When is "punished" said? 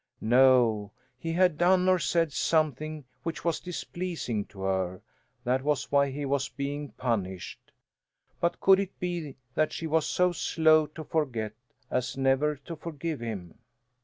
6.93-7.71